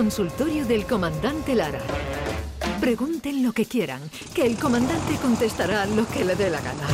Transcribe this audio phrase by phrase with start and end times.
[0.00, 1.82] consultorio del comandante Lara.
[2.80, 4.00] Pregunten lo que quieran,
[4.34, 6.86] que el comandante contestará lo que le dé la gana.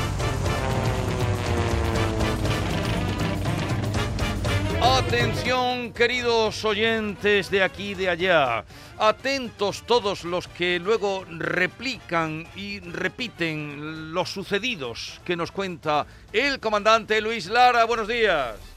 [4.82, 8.64] Atención, queridos oyentes de aquí y de allá.
[8.98, 17.20] Atentos todos los que luego replican y repiten los sucedidos que nos cuenta el comandante
[17.20, 17.84] Luis Lara.
[17.84, 18.75] Buenos días.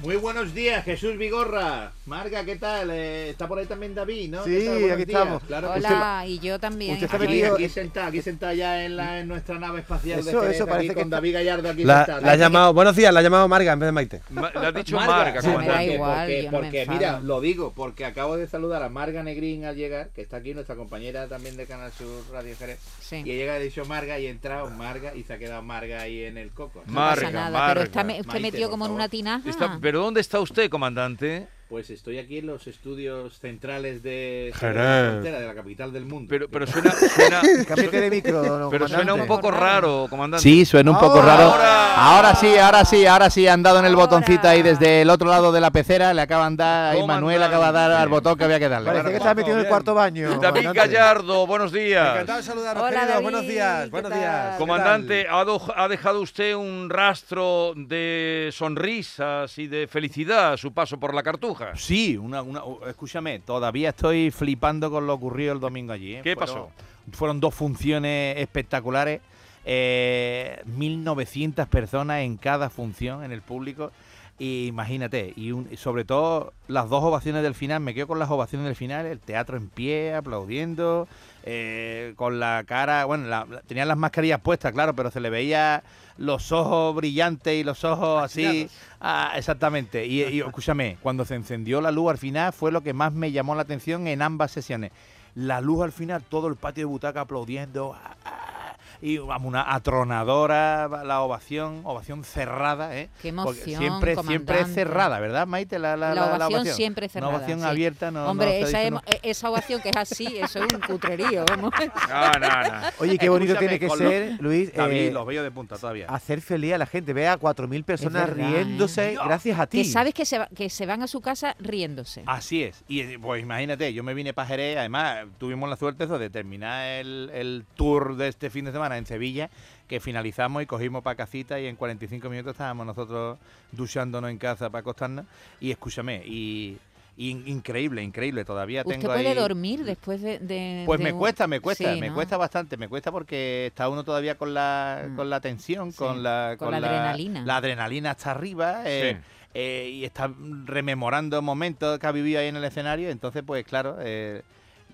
[0.00, 1.92] Muy buenos días, Jesús Vigorra.
[2.04, 2.90] Marga, ¿qué tal?
[2.90, 4.44] Eh, está por ahí también David, ¿no?
[4.44, 4.98] Sí, aquí días.
[5.00, 5.42] estamos.
[5.44, 6.92] Claro, Hola, y yo también.
[6.92, 10.18] usted está Aquí, metido- aquí sentado, aquí sentado ya en, la, en nuestra nave espacial
[10.18, 12.20] Eso, de Jerez, eso, aquí parece que con está- David Gallardo aquí La, sentado.
[12.26, 14.20] la ha llamado, buenos días, la ha llamado Marga en vez de Maite.
[14.28, 15.94] Ma- has dicho Marga, Marga, sí, me da comandante.
[15.94, 19.76] igual, porque, no me mira, lo digo, porque acabo de saludar a Marga Negrín al
[19.76, 22.78] llegar, que está aquí, nuestra compañera también de Canal Sur Radio Jerez.
[23.00, 23.16] Sí.
[23.24, 26.24] Y llega, ha dicho Marga y ha entrado Marga y se ha quedado Marga ahí
[26.24, 26.82] en el coco.
[26.86, 27.68] No Marga, pasa nada, Marga.
[27.74, 29.48] pero está, usted metido como en una tinaja.
[29.84, 31.46] ¿Pero dónde está usted, comandante?
[31.74, 34.76] Pues estoy aquí en los estudios centrales de Jerez.
[34.76, 36.28] de la frontera, de la capital del mundo.
[36.30, 40.40] Pero, pero suena, suena, Cámbiate de micro, no, pero suena un poco raro, comandante.
[40.40, 41.36] Sí, suena un poco Ahora.
[41.36, 41.54] raro.
[41.96, 42.34] Ahora.
[42.36, 45.50] Sí, ahora sí, ahora sí, han dado en el botoncito ahí desde el otro lado
[45.50, 48.44] de la pecera, le acaban de dar, ahí Manuel acaba de dar al botón que
[48.44, 48.90] había que darle.
[48.90, 50.38] Parece que estás metido en el cuarto baño.
[50.38, 50.68] David.
[50.74, 52.08] Gallardo, buenos días.
[52.12, 53.04] Encantado de saludaros, Hola.
[53.04, 54.52] David, Buenos días, ¿qué buenos días.
[54.52, 61.00] ¿qué Comandante, ha dejado usted un rastro de sonrisas y de felicidad a su paso
[61.00, 61.63] por la cartuja.
[61.74, 66.16] Sí, una, una- oh, escúchame, todavía estoy flipando con lo ocurrido el domingo allí.
[66.16, 66.20] ¿eh?
[66.22, 66.70] ¿Qué Fueron- pasó?
[67.12, 69.20] Fueron dos funciones espectaculares,
[69.64, 73.92] eh, 1.900 personas en cada función en el público.
[74.38, 78.18] Y imagínate, y, un- y sobre todo las dos ovaciones del final, me quedo con
[78.18, 81.06] las ovaciones del final, el teatro en pie, aplaudiendo,
[81.44, 85.30] eh, con la cara, bueno, la- la- tenían las mascarillas puestas, claro, pero se le
[85.30, 85.84] veía
[86.18, 88.68] los ojos brillantes y los ojos así.
[89.00, 90.04] Ah, exactamente.
[90.06, 93.30] Y, y escúchame, cuando se encendió la luz al final fue lo que más me
[93.30, 94.90] llamó la atención en ambas sesiones.
[95.36, 97.94] La luz al final, todo el patio de butaca aplaudiendo.
[97.94, 98.63] ah, ah,
[99.04, 103.08] y vamos, una atronadora la ovación, ovación cerrada, ¿eh?
[103.20, 105.78] Qué Porque emoción, siempre, siempre es cerrada, ¿verdad, Maite?
[105.78, 107.28] La, la, La, la- la ovación siempre cerrada.
[107.28, 107.66] Una ovación sí.
[107.66, 108.26] abierta no.
[108.28, 109.12] Hombre, no esa, dice, emo- no.
[109.12, 111.44] e- esa ovación que es así, eso es un cutrerío.
[111.48, 111.72] vamos.
[112.08, 112.80] No, no, no.
[112.98, 116.06] Oye, qué bonito Escúchame, tiene que ser, Luis, David, eh, los bellos de punta todavía.
[116.08, 117.12] hacer feliz a la gente.
[117.12, 118.64] Ve a 4.000 personas verdad, ¿eh?
[118.64, 119.78] riéndose gracias a ti.
[119.78, 122.22] que sabes que se, va- que se van a su casa riéndose.
[122.26, 122.82] Así es.
[122.88, 126.30] Y eh, pues imagínate, yo me vine para Jerez, además tuvimos la suerte eso, de
[126.30, 129.50] terminar el, el tour de este fin de semana en Sevilla,
[129.88, 133.38] que finalizamos y cogimos para casita y en 45 minutos estábamos nosotros
[133.72, 135.26] duchándonos en casa para acostarnos.
[135.60, 136.78] Y escúchame, y,
[137.16, 139.34] y in- increíble, increíble, todavía ¿Usted tengo puede ahí...
[139.34, 142.14] dormir después de, de- Pues de me un- cuesta, me cuesta, Sí, me ¿no?
[142.14, 145.16] cuesta bastante, me cuesta porque está uno todavía con la, Mm.
[145.16, 147.42] con la tensión, Sí, con la, con la adrenalina.
[147.44, 149.26] La adrenalina hasta arriba eh, Sí.
[149.54, 150.28] eh, y está
[150.64, 154.42] rememorando momentos que ha vivido ahí en el escenario, entonces pues claro, eh,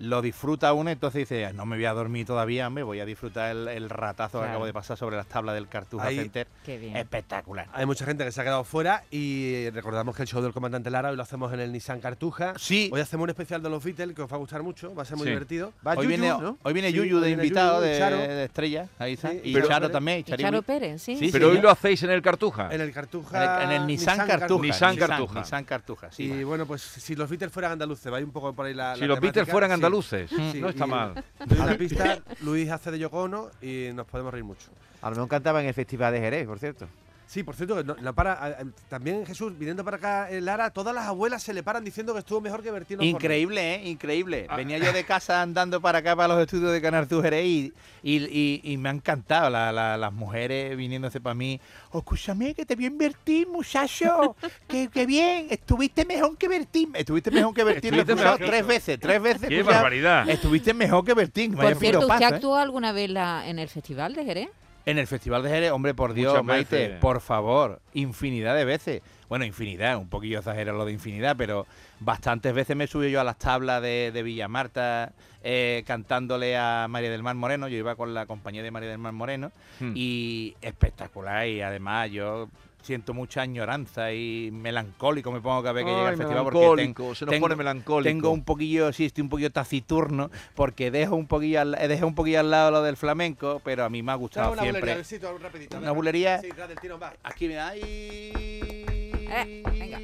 [0.01, 3.05] lo disfruta uno, entonces dice, "Ah, no me voy a dormir todavía, me voy a
[3.05, 6.47] disfrutar el, el ratazo que acabo de pasar sobre las tablas del Cartuja Ahí- Center.
[6.65, 6.95] Qué bien.
[6.97, 7.67] Espectacular.
[7.73, 10.89] Hay mucha gente que se ha quedado fuera y recordamos que el show del comandante
[10.89, 12.53] Lara hoy lo hacemos en el Nissan Cartuja.
[12.57, 15.03] Sí, Hoy hacemos un especial de los Beatles que os va a gustar mucho, va
[15.03, 15.29] a ser muy Sí.
[15.31, 15.73] divertido.
[15.85, 16.57] Va hoy, Yuyu, viene, ¿no?
[16.63, 18.17] hoy viene Sí, Yuyu de viene invitado Yuyu, de, Charo.
[18.17, 19.29] de estrella, ahí está.
[19.31, 20.23] Sí, y pero- Charo también, y.
[20.23, 21.15] Charo Pérez, sí.
[21.15, 21.55] Sí, Pero sí.
[21.57, 22.65] hoy lo hacéis en el Cartuja.
[22.67, 23.63] En el En el, Cartuja.
[23.63, 24.61] en el Nissan, Cartuja.
[24.63, 25.39] Nissan Cartuja.
[25.39, 26.23] Nissan Cartuja, sí.
[26.23, 28.95] Y bueno, pues si los Beatles fueran andaluces, vais un poco por ahí la.
[28.95, 29.75] si los Beatles fueran sí.
[29.91, 31.23] Andaluces, Sí, no está y- mal.
[31.45, 34.69] Doy una pista, Luis hace de Yoko Ono y nos podemos reír mucho.
[35.01, 36.87] A lo mejor cantaba en el Festival de Jerez, por cierto.
[37.31, 38.57] Sí, por cierto, que no- la para,
[38.89, 42.19] también Jesús, viniendo para acá, eh, Lara, todas las abuelas se le paran diciendo que
[42.19, 43.01] estuvo mejor que Bertino.
[43.03, 43.87] Increíble, ¿eh?
[43.89, 44.47] Increíble.
[44.49, 44.57] Ah.
[44.57, 47.73] Venía yo de casa andando para acá, para los estudios de Canal Sur Jerez y,
[48.03, 51.61] y, y- y me han encantado la- la- las mujeres viniéndose para mí.
[51.91, 54.35] Oh, escúchame, que te vi en Bertín, muchacho.
[54.67, 56.91] que, que bien, estuviste mejor que Bertín.
[56.95, 57.95] Estuviste mejor que Bertín.
[57.95, 59.47] Lo tres veces, tres veces.
[59.47, 59.83] ¡Qué escuchado.
[59.83, 60.29] barbaridad!
[60.29, 61.53] Estuviste mejor que Bertín.
[61.55, 62.25] Por cierto, ¿usted ¿eh?
[62.25, 64.49] actuó alguna vez la- en el Festival de Jerez?
[64.85, 66.99] En el Festival de Jerez, hombre, por Dios, Muchas Maite, veces.
[66.99, 69.01] por favor, infinidad de veces.
[69.29, 71.67] Bueno, infinidad, un poquillo exagero lo de infinidad, pero
[71.99, 75.13] bastantes veces me subí yo a las tablas de, de Villamarta
[75.43, 77.67] eh, cantándole a María del Mar Moreno.
[77.67, 79.93] Yo iba con la compañía de María del Mar Moreno Hmm.
[79.95, 81.47] y espectacular.
[81.47, 82.49] Y además yo
[82.81, 86.59] siento mucha añoranza y melancólico me pongo cada vez que llega Ay, al festival porque
[86.59, 88.09] ten- melancólico, se nos tengo- pone melancólico.
[88.09, 92.15] tengo un poquillo, sí, estoy un poquillo taciturno porque dejo un poquillo al, dejé un
[92.15, 95.03] poquillo al lado lo del flamenco, pero a mí me ha gustado una bulería, siempre.
[95.39, 95.77] rapidito.
[95.77, 96.41] Una bulería.
[96.41, 97.13] Sí, del va.
[97.23, 97.71] Aquí me da.
[97.75, 99.99] Eh, venga.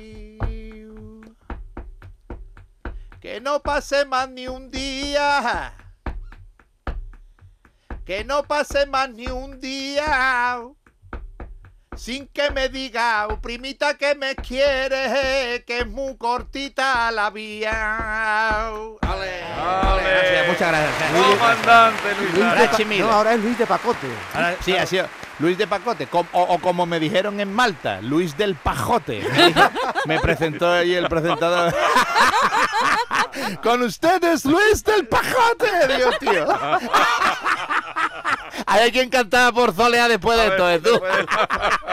[3.20, 5.74] Que no pase más ni un día.
[8.06, 10.62] Que no pase más ni un día.
[11.98, 18.68] Sin que me diga, "Oh, primita que me quiere, que es muy cortita la vía.
[18.68, 20.04] Ale, Ale.
[20.04, 21.12] Gracias, muchas gracias.
[21.38, 22.62] Comandante Luis Luis Lara.
[22.62, 24.08] de Pa- no, ahora es Luis de Pacote.
[24.34, 25.08] Ahora, sí, ha sido
[25.40, 29.24] Luis de Pacote, com- o, o como me dijeron en Malta, Luis del Pajote.
[29.32, 29.70] Me, dijo-
[30.06, 31.74] me presentó ahí el presentador.
[33.62, 35.88] Con ustedes, Luis del Pajote.
[35.96, 36.48] Digo, tío.
[38.66, 41.02] Hay alguien cantaba por Zolea después de todo esto.
[41.02, 41.87] Qué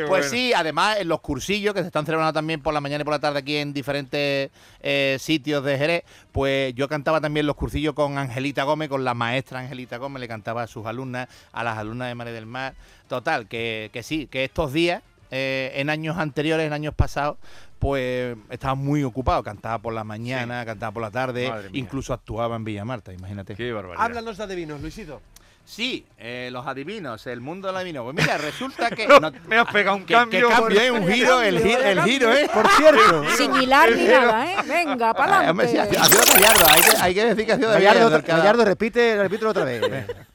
[0.00, 0.24] Pues bueno.
[0.28, 3.12] sí, además en los cursillos que se están celebrando también por la mañana y por
[3.12, 4.50] la tarde aquí en diferentes
[4.80, 9.14] eh, sitios de Jerez, pues yo cantaba también los cursillos con Angelita Gómez, con la
[9.14, 12.74] maestra Angelita Gómez, le cantaba a sus alumnas, a las alumnas de María del Mar.
[13.08, 17.36] Total, que, que sí, que estos días, eh, en años anteriores, en años pasados,
[17.78, 21.80] pues estaba muy ocupado, cantaba por la mañana, cantaba por la tarde, Madre mía.
[21.80, 23.54] incluso actuaba en Villa Marta, imagínate.
[23.54, 24.02] Qué barbaridad.
[24.04, 25.20] Háblanos de adivinos, Luisito.
[25.66, 28.04] Sí, eh, los adivinos, el mundo del adivino.
[28.04, 29.06] Pues mira, resulta que...
[29.08, 30.48] No, no- me has pegado un ¿Qué, cambio.
[30.48, 30.90] qué cambio, eh?
[30.90, 32.50] Un giro, el, gi- el giro, ¿eh?
[32.52, 34.56] Por cierto, Sin hilar ni nada, ¿eh?
[34.66, 36.10] Venga, para hombre, sí, ha adelante.
[36.10, 38.64] sido ha sido Gallardo, hay que, hay que decir que ha sido de Gallardo, Gallardo.
[38.64, 39.82] repite, repítelo otra vez.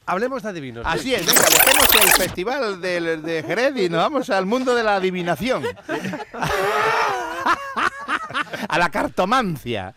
[0.06, 0.84] Hablemos de adivinos.
[0.86, 4.82] Así es, venga, dejemos el festival del- de, Jerez y nos vamos al mundo de
[4.82, 5.62] la adivinación.
[8.70, 9.94] A la cartomancia.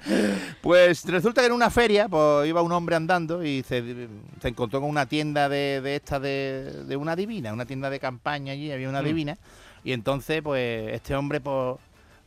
[0.61, 4.07] Pues resulta que en una feria pues, iba un hombre andando y se,
[4.41, 7.99] se encontró con una tienda de, de esta de, de una divina, una tienda de
[7.99, 9.37] campaña allí, había una divina.
[9.83, 11.77] Y entonces, pues, este hombre, pues,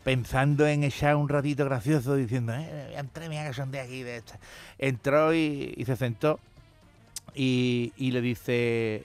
[0.04, 4.18] pensando en echar un ratito gracioso, diciendo, eh, entré, mira que son de aquí, de
[4.18, 4.38] esta.
[4.78, 6.38] Entró y, y se sentó
[7.34, 9.04] y, y le dice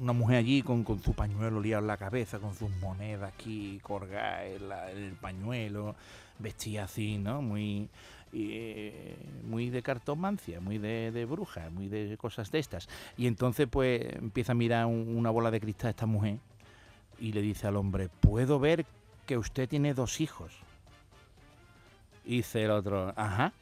[0.00, 3.80] una mujer allí con, con su pañuelo liado en la cabeza, con sus monedas aquí
[3.82, 5.96] colgadas en, el pañuelo,
[6.38, 7.42] vestida así, ¿no?
[7.42, 7.88] Muy,
[8.32, 12.88] eh, muy de cartomancia, muy de, de bruja, muy de cosas de estas.
[13.16, 16.38] Y entonces pues empieza a mirar un- una bola de cristal a esta mujer
[17.18, 18.86] y le dice al hombre, puedo ver
[19.26, 20.52] que usted tiene dos hijos.
[22.24, 23.52] Y dice el otro, ajá,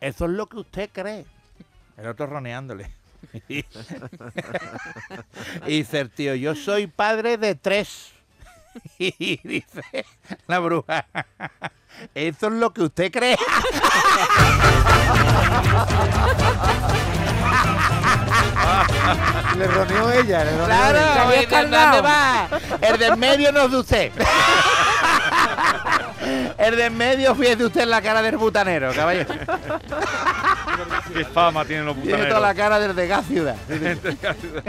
[0.00, 1.26] eso es lo que usted cree.
[1.96, 2.90] El otro roneándole.
[3.48, 3.64] y
[5.66, 8.12] dice el tío, yo soy padre de tres.
[8.98, 9.82] Y dice
[10.46, 11.04] la bruja,
[12.14, 13.36] eso es lo que usted cree.
[19.56, 20.44] Le roneó ella.
[20.44, 21.14] Le roneó Claro, ella.
[21.14, 21.96] Salió ¿y de escaldado.
[21.96, 22.48] dónde va?
[22.80, 24.12] El de en medio no es de usted.
[26.58, 29.34] El de en medio, fíjese usted en la cara del butanero, caballero.
[31.14, 32.56] Qué fama tienen los Tiene toda la butaneros.
[32.56, 33.56] cara del de gas ciudad.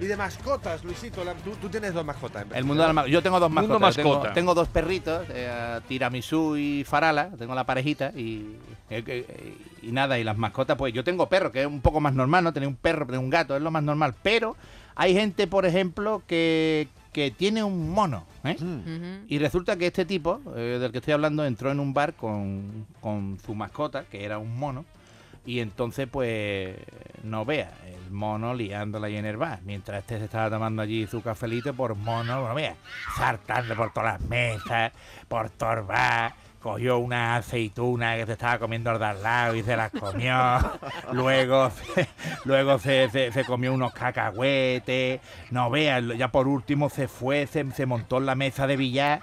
[0.00, 1.24] Y de mascotas, Luisito.
[1.24, 2.44] la- tú, tú tienes dos mascotas.
[2.50, 3.94] en El mundo de la Yo tengo dos mascotas.
[3.94, 4.32] Tengo, mascota.
[4.34, 7.30] tengo dos perritos, eh, Tiramisú y Farala.
[7.38, 8.56] Tengo la parejita y,
[8.90, 10.18] eh, eh, y nada.
[10.18, 12.52] Y las mascotas, pues yo tengo perro, que es un poco más normal, ¿no?
[12.52, 14.14] Tener un perro, tener un gato, es lo más normal.
[14.22, 14.56] Pero
[14.96, 18.56] hay gente, por ejemplo, que, que tiene un mono, ¿eh?
[18.60, 19.24] Ujú.
[19.28, 22.86] Y resulta que este tipo, eh, del que estoy hablando, entró en un bar con,
[23.00, 24.84] con su mascota, que era un mono,
[25.46, 26.76] y entonces, pues,
[27.22, 31.06] no vea, el mono liándola ahí en el bar, mientras este se estaba tomando allí
[31.06, 32.74] su cafelito por mono, no vea,
[33.16, 34.92] saltando por todas las mesas,
[35.28, 36.34] por todo el bar,
[36.64, 40.34] cogió una aceituna que se estaba comiendo al de al lado y se las comió,
[41.12, 42.08] luego, se-
[42.46, 45.20] luego se, se- comió unos cacahuetes,
[45.50, 49.20] no vea, ya por último se fue, se, se montó en la mesa de billar,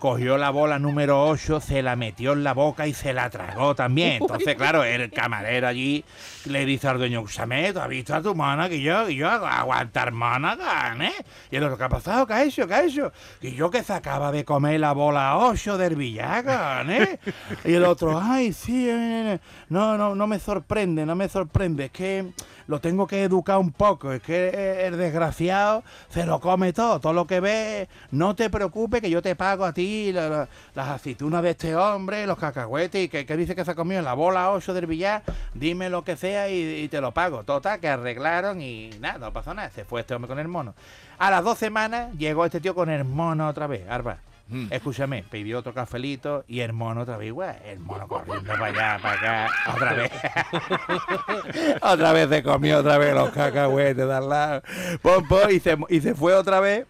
[0.00, 3.74] cogió la bola número 8, se la metió en la boca y se la tragó
[3.74, 4.22] también.
[4.22, 6.04] Entonces, claro, el camarero allí
[6.46, 9.28] le dice al dueño, Usame, ¿tú has visto a tu mana que yo, que yo
[9.28, 11.12] hago aguantar mana, can, eh?
[11.50, 12.26] Y el otro, ¿qué ha pasado?
[12.26, 12.66] ¿Qué ha hecho?
[12.66, 13.12] ¿Qué ha hecho?
[13.40, 17.20] Que yo que se acaba de comer la bola 8 del Villagan, ¿eh?
[17.64, 19.38] Y el otro, ay, sí, eh,
[19.68, 22.32] no, no, no me sorprende, no me sorprende, es que
[22.70, 27.12] lo tengo que educar un poco, es que el desgraciado se lo come todo, todo
[27.12, 30.88] lo que ve, no te preocupes que yo te pago a ti la- la- las
[30.88, 34.14] aceitunas de este hombre, los cacahuetes, y que, que dice que se ha comido la
[34.14, 35.22] bola 8 del billar,
[35.52, 37.42] dime lo que sea y, y te lo pago.
[37.42, 40.74] Total, que arreglaron y nada, no pasó nada, se fue este hombre con el mono.
[41.18, 44.18] A las dos semanas llegó este tío con el mono otra vez, Arba.
[44.50, 44.66] Mm.
[44.70, 47.56] Escúchame, pidió otro cafelito y el mono otra vez igual.
[47.64, 50.10] El mono corriendo para allá, para acá, otra vez.
[51.82, 54.62] otra vez se comió otra vez los cacahuetes de al lado.
[55.02, 56.86] Pom, y, se, y se fue otra vez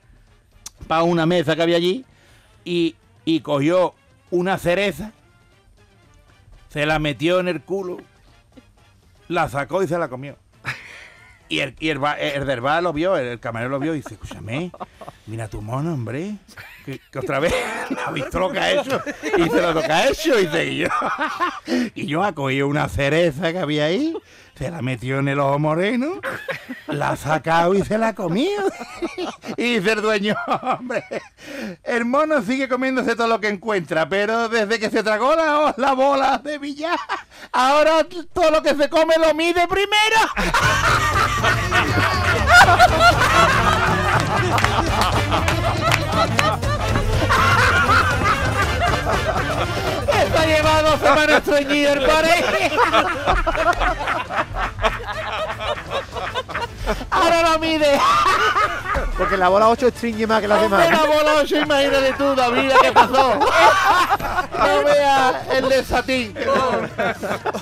[0.88, 2.07] para una mesa que había allí
[2.64, 3.95] y, y cogió
[4.31, 5.12] una cereza,
[6.69, 7.99] se la metió en el culo,
[9.29, 10.37] la sacó y se la comió.
[11.50, 14.14] Y el, y el, el del bar lo vio, el, camarero lo vio y dice,
[14.14, 14.71] escúchame,
[15.26, 16.37] mira tu mono, hombre.
[16.85, 17.52] que, otra vez
[18.07, 19.02] ha visto lo que ha hecho.
[19.37, 20.38] Y dice lo que ha hecho.
[20.38, 20.88] Y dice, yo,
[21.97, 24.16] y yo ha cogido una cereza que había ahí,
[24.61, 26.21] se la metió en el ojo moreno,
[26.87, 28.62] la ha sacado y se la ha comido.
[29.57, 31.02] Y dice el dueño, hombre,
[31.83, 35.93] el mono sigue comiéndose todo lo que encuentra, pero desde que se tragó la, la
[35.95, 36.99] bola de billar,
[37.52, 40.21] ahora todo lo que se come lo mide primero.
[50.41, 52.73] Está llevado semana estreñido el pobre.
[57.11, 58.01] Ahora lo mide.
[59.19, 60.91] Porque la bola 8 estringe más que las demás.
[60.91, 63.39] La bola 8, imagínate tú, David, ¿qué pasó?
[64.61, 66.35] No veas el de Satín.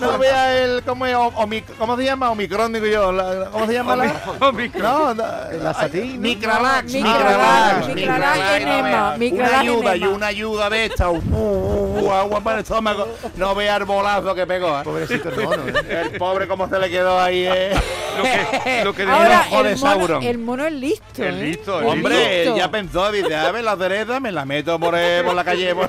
[0.00, 1.14] No, veas el, ¿cómo, es?
[1.14, 2.30] O- omic- ¿cómo se llama?
[2.30, 3.12] Omicron, digo yo.
[3.12, 4.14] la- ¿Cómo se llama la?
[4.40, 5.24] No, no,
[5.62, 6.14] La Satín.
[6.16, 6.20] ¿no?
[6.20, 11.10] Micralax, Micralax, Micralax, enema, Una ayuda y una ayuda de esta.
[11.10, 13.06] uh, agua para el estómago.
[13.36, 14.80] No vea el bolazo que pegó.
[14.80, 14.84] ¿eh?
[14.84, 16.02] Pobrecito el mono, ¿eh?
[16.12, 17.46] El pobre cómo se le quedó ahí.
[17.46, 17.72] eh.
[18.16, 20.22] Lo que, lo que El Ahora, ojo de el mono, Sauron.
[20.22, 21.04] el mono es listo.
[21.14, 21.32] Es ¿eh?
[21.32, 22.56] listo, Hombre, listo.
[22.56, 25.74] ya pensó, dice, a ver la cereza, me la meto por, eh, por la calle,
[25.74, 25.88] por,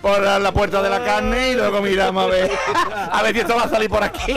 [0.00, 2.50] por la puerta de la carne y luego miramos a ver,
[3.12, 4.34] a ver si esto va a salir por aquí.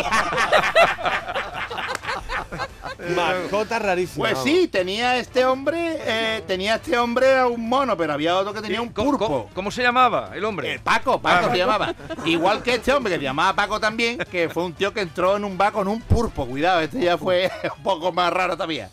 [3.15, 4.29] Mascota rarísima.
[4.29, 8.53] Pues sí, tenía este hombre, eh, tenía este hombre a un mono, pero había otro
[8.53, 9.25] que tenía un ¿Cómo, pulpo.
[9.27, 10.73] cómo- cómo se llamaba el hombre?
[10.75, 11.93] Eh, Paco, Paco se llamaba.
[12.25, 15.37] Igual que este hombre que se llamaba Paco también, que fue un tío que entró
[15.37, 16.45] en un bar con un pulpo.
[16.47, 18.89] Cuidado, este ya fue un poco más raro todavía.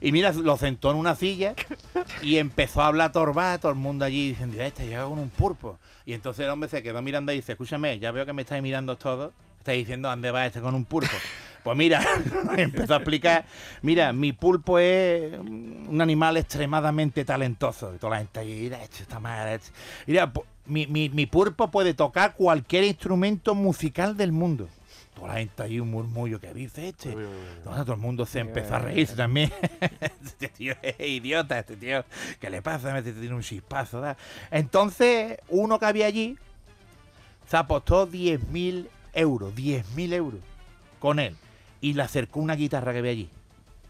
[0.00, 1.54] Y mira, lo sentó en una silla
[2.20, 5.78] y empezó a hablar torba, todo el mundo allí diciendo, este llega con un pulpo.
[6.06, 8.62] Y entonces el hombre se quedó mirando y dice, escúchame, ya veo que me estáis
[8.62, 9.32] mirando todos.
[9.58, 11.08] Estáis diciendo, ¿dónde va este con un pulpo?
[11.64, 12.04] Pues mira,
[12.58, 13.46] empezó a explicar,
[13.80, 17.94] mira, mi pulpo es un animal extremadamente talentoso.
[17.94, 19.48] Y toda la gente mira, esto está mal.
[19.48, 19.70] esto".
[20.06, 24.68] Mira, pu- mi, mi, mi pulpo puede tocar cualquier instrumento musical del mundo.
[25.14, 27.12] Toda la gente ahí, un murmullo que dice este.
[27.12, 29.52] Entonces todo el mundo se empezó a reírse también.
[30.00, 32.04] este tío es idiota, este tío.
[32.40, 32.96] ¿Qué le pasa?
[32.98, 34.00] Este tiene un chispazo.
[34.00, 34.16] da.
[34.50, 36.36] Entonces, uno que había allí
[37.46, 40.40] se apostó 10.000 euros, 10.000 euros
[40.98, 41.36] con él.
[41.80, 43.30] Y le acercó una guitarra que había allí.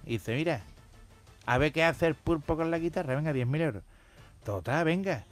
[0.05, 0.63] Y dice, mira,
[1.47, 3.15] a ver qué hace el pulpo con la guitarra.
[3.15, 3.83] Venga, 10.000 euros.
[4.45, 5.25] Total, venga.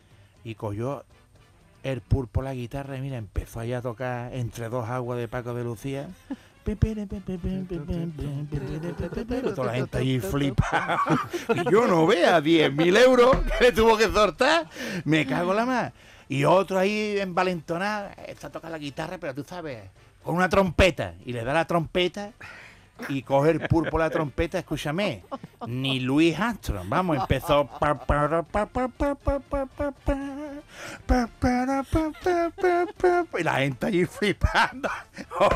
[0.44, 1.04] Y cogió
[1.82, 5.64] el pulpo la guitarra mira, empezó allá a tocar entre dos aguas de Paco de
[5.64, 6.08] Lucía.
[9.54, 11.00] Toda la gente allí flipa.
[11.54, 14.68] Y yo no vea 10.000 euros que le tuvo que soltar.
[15.04, 15.92] Me cago en la más.
[16.28, 19.82] Y otro ahí envalentonado, está tocando la guitarra, pero tú sabes,
[20.22, 21.14] con una trompeta.
[21.26, 22.32] Y le da la trompeta
[23.08, 25.22] y coge el pulpo la trompeta, escúchame,
[25.66, 27.68] ni Luis Armstrong, vamos, empezó...
[33.38, 34.88] Y la gente allí flipando,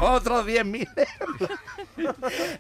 [0.01, 0.89] otros 10.000
[1.21, 1.59] euros.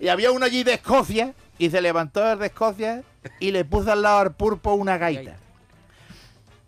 [0.00, 3.02] Y había uno allí de Escocia, y se levantó desde Escocia
[3.40, 5.37] y le puso al lado al pulpo una gaita.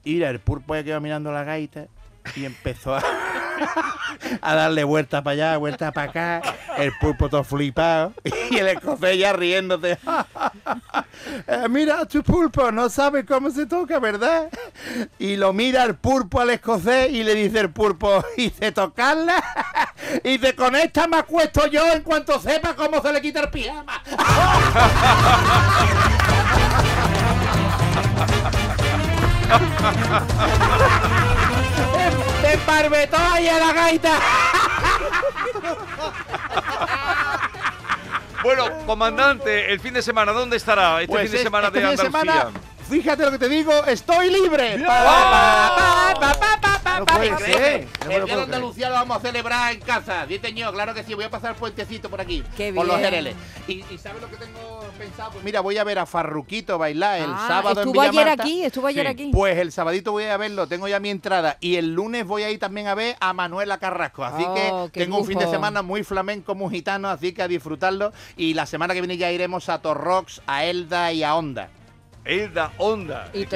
[0.05, 1.87] Y mira, el pulpo ya quedó mirando la gaita
[2.35, 3.03] y empezó a
[4.41, 6.43] a darle vueltas para allá, vueltas para acá,
[6.77, 8.13] el pulpo todo flipado
[8.51, 9.99] y el escocés ya riéndose.
[11.47, 14.49] Eh, mira, tu pulpo no sabe cómo se toca, ¿verdad?
[15.19, 19.43] Y lo mira el pulpo al escocés y le dice el pulpo, ¿hice tocarla?
[20.25, 23.51] Y dice, con esta me acuesto yo en cuanto sepa cómo se le quita el
[23.51, 24.03] pijama.
[32.49, 34.13] ¡Te barbetó ahí a la gaita!
[38.43, 41.03] Bueno, comandante, el fin de semana, ¿dónde estará?
[41.03, 42.33] Este Pues fin de es- semana este de fin de Andalucía.
[42.33, 42.51] semana,
[42.89, 44.79] fíjate lo que te digo, estoy libre.
[46.99, 50.27] No puede ser, no El Día de Andalucía lo vamos a celebrar en casa.
[50.27, 52.43] Dice yo, claro que sí, voy a pasar el puentecito por aquí.
[52.57, 52.99] Qué Por los.
[52.99, 53.35] Jereles.
[53.69, 55.31] Y, y ¿sabes lo que tengo pensado?
[55.33, 58.65] Pues mira, voy a ver a Farruquito bailar el Ah, sábado en estuvo ayer aquí,
[58.65, 59.13] estuvo ayer Sí.
[59.13, 59.31] aquí.
[59.33, 61.57] Pues el sabadito voy a verlo, tengo ya mi entrada.
[61.61, 64.25] Y el lunes voy a ir también a ver a Manuela Carrasco.
[64.25, 67.49] Así Oh, que tengo un fin de semana muy flamenco, muy gitano, así que a
[67.49, 68.13] disfrutarlo.
[68.37, 71.69] Y la semana que viene ya iremos a Torrox, a Elda y a Onda.
[72.25, 73.29] Elda Onda.
[73.33, 73.47] Y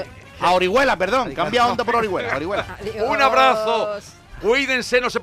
[0.42, 1.32] A Orihuela, perdón.
[1.34, 2.34] Cambia Onda por Orihuela.
[2.36, 2.66] Orihuela.
[3.06, 3.98] Un abrazo.
[4.40, 5.20] Cuídense, no se